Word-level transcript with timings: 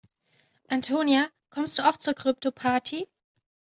Antonia, 0.67 1.27
kommst 1.51 1.77
du 1.77 1.87
auch 1.87 1.95
zur 1.95 2.15
Kryptoparty? 2.15 3.07